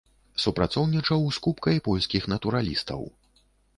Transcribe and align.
Супрацоўнічаў 0.43 1.21
з 1.37 1.43
купкай 1.47 1.77
польскіх 1.89 2.23
натуралістаў. 2.33 3.01